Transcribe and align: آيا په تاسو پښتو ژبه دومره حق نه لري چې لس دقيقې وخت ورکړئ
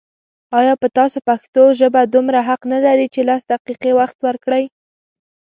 آيا 0.59 0.73
په 0.81 0.87
تاسو 0.97 1.17
پښتو 1.29 1.63
ژبه 1.79 2.01
دومره 2.13 2.39
حق 2.49 2.61
نه 2.73 2.79
لري 2.85 3.07
چې 3.13 3.21
لس 3.29 3.41
دقيقې 3.53 3.91
وخت 3.99 4.17
ورکړئ 4.27 4.63